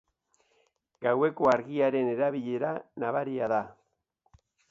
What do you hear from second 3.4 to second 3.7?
da.